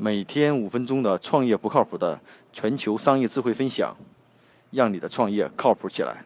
[0.00, 2.20] 每天五分钟的创业不靠谱的
[2.52, 3.96] 全球商业智慧分享，
[4.70, 6.24] 让你的创业靠谱起来。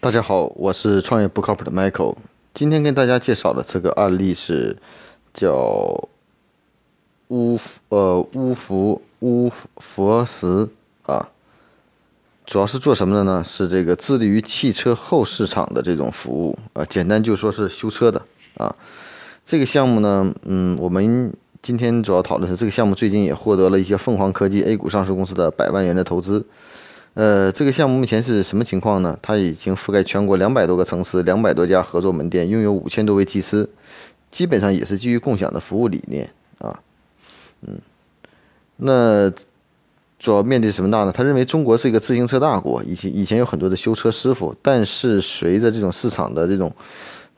[0.00, 2.14] 大家好，我是创业不靠谱的 Michael。
[2.52, 4.76] 今天跟大家介绍的这个案例是
[5.32, 5.50] 叫
[7.28, 7.58] 乌
[7.88, 10.68] 呃乌福乌佛石
[11.04, 11.26] 啊，
[12.44, 13.42] 主要是做什么的呢？
[13.42, 18.22] 是这个致力于汽车后市场的这种服务啊，简单就说是修车的
[18.58, 18.76] 啊。
[19.46, 21.32] 这个项目呢，嗯，我们。
[21.60, 26.46] 今天主要讨论是这个项目最近也获得了一些凤凰科技 A 股上市公司的百万元的投资。
[27.14, 29.18] 呃，这个项目目前是什么情况呢？
[29.20, 33.68] 它已经覆盖全国两百多个城市，两百多家合作门店，拥有五千多位技师，
[34.30, 36.78] 基本上也是基于共享的服务理念啊。
[37.62, 37.78] 嗯，
[38.76, 39.28] 那
[40.18, 41.12] 主要面对什么大呢？
[41.12, 46.72] 他认为中国是一个自行车大国，以前以前有很多的修车师傅，但是随着这种市场的这种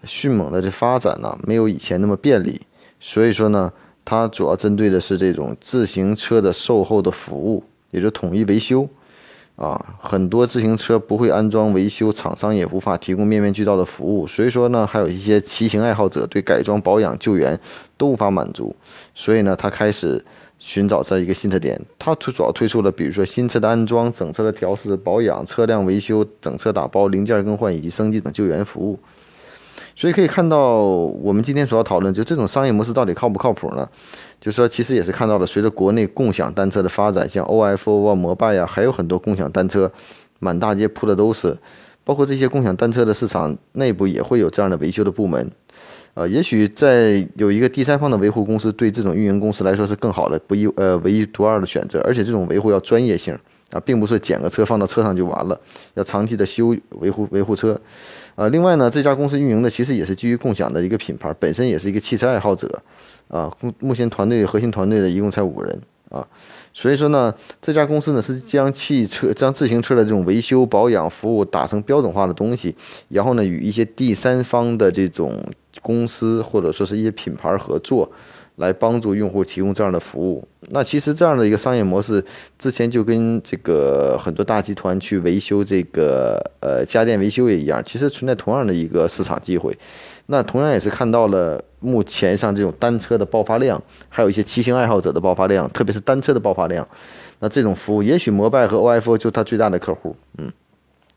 [0.05, 2.61] 迅猛的这发展呢，没有以前那么便利，
[3.01, 3.73] 所以说呢。
[4.05, 8.89] 它主要针对的是这种自行车的售后的服务，也就统一维修，
[9.57, 17.59] 啊，很多自行车不会安装维修，厂商也无法提供面面俱到的服务，所以说呢，还有一些骑行爱好者对改装、保养、救援
[17.97, 18.75] 都无法满足，
[19.15, 20.25] 所以呢，他开始
[20.59, 21.81] 寻找这一个新特点。
[21.99, 28.99] 它推主要推出了，比如说新车的安装、整车的调试、保养、车辆维修、整车打包、零件更换以及升级等救援服务。
[30.01, 33.87] 所以可以看到，我们今天所要讨论就这种商业模式到底靠不靠谱呢？
[34.41, 39.93] 就是说其实也是看到了，随着国内共享单车的发展，像 OFO 啊、摩拜呀，还有很多共享单车，
[40.39, 41.55] 满大街铺的都是。
[42.03, 45.51] 包括这些共享单车的市场内部也会有这样的维修的部门。
[46.15, 52.01] 呃，也许在有一个第三方的维护公司，对这种运营公司来说是更好的、不一呃唯一独二的选择。
[52.07, 53.39] 而且这种维护要专业性
[53.71, 55.59] 啊，并不是捡个车放到车上就完了，
[55.95, 57.81] 要长期的修维护维护车。
[58.35, 62.83] 呃，另外呢，这家公司运营的其实也是基于共享的一个品牌，本身也是一个汽车爱好者，
[63.29, 65.79] 啊，目前团队核心团队的一共才五人
[66.09, 66.27] 啊，
[66.73, 72.75] 所以说呢，这家公司呢是将汽车、将自行车的这种维修保养服务打成标准化的东西，
[73.09, 75.39] 然后呢，与一些第三方的这种
[75.83, 78.11] 公司或者说是一些品牌合作。
[78.61, 80.47] 来帮助用户提供这样的服务。
[80.69, 82.23] 那其实这样的一个商业模式，
[82.59, 89.77] 之前就跟这个很多大集团去维修这个呃家电维修也一样，其实存在同样的一个市场机会。
[90.27, 96.87] 那同样也是看到了目前上这种单车的爆发量，还有一些骑行爱好者的爆发量，特别是单车的爆发量。
[97.41, 100.15] 那这种服务，也许摩拜和 OFO 就它最大的客户。
[100.39, 100.53] 嗯，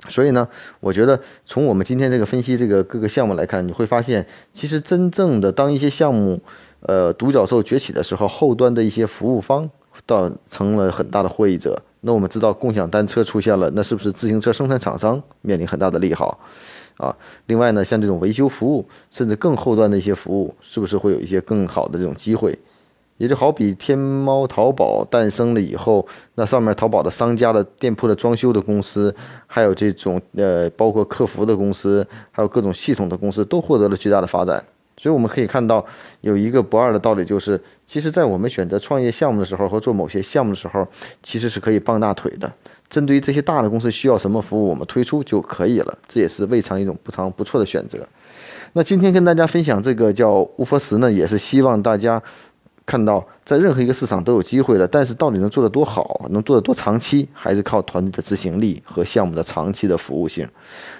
[0.08, 0.48] 所以呢，
[0.80, 6.42] 我觉得从我们今天这个分析这个各个项目来看，你会发现，其实真正的当一些项目。
[6.88, 9.70] 呃，独角兽崛起的时候，后端的一些服务方
[10.06, 11.82] 倒成了很大的获益者。
[12.02, 16.38] 那我们知道，共享单车出现了，那是不是自行车生产厂商面临很大的利好
[16.98, 17.16] 啊？
[17.46, 22.58] 另外呢，像这种维修服务，甚至更后端的一些服务，是不是会有一些更好的这种机会？
[23.18, 26.06] 也就好比天猫、淘宝诞生了以后，
[26.36, 29.16] 那上面淘宝的商家的店铺的装修的公司，
[29.48, 34.62] 还有这种呃，包括客服的公司，还有各种系统的公司，都获得了巨大的发展。
[35.04, 35.86] 所以我们可以看到，
[36.22, 40.88] 有一个不二的道理，就是其实，在我们选择创业项目的时候和做某些项目的时候，
[41.22, 42.50] 其实是可以傍大腿的。
[42.90, 48.08] 针对于这些大的公司需要什么服务，我们推出就可以了，这也是未尝一种不常不错的选择。
[48.72, 52.24] 那今天跟大家分享这个叫乌佛石呢，也是希望大家
[52.86, 60.48] 看到，在任何一个市场都有机会的，但是到底能做得多好，能做得多长期，还是靠团队的执行力和项目的长期的服务性。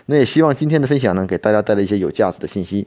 [0.08, 2.86] 那也希望今天的分享呢，给大家带来一些有价值的信息。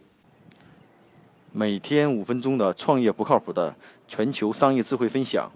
[1.58, 3.74] 每天五分钟的创业不靠谱的
[4.06, 5.50] 全球商业智慧分享，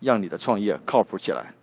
[0.00, 1.54] 让你的创业靠谱起来。